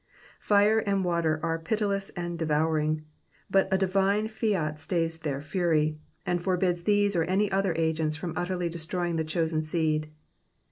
[0.39, 3.05] Fire and water are pitile^is and devouring,
[3.51, 8.33] but a divine fiat btays thtir fuiy, and forbids these or any other agents from
[8.35, 10.09] utterly destroying the chosen seed.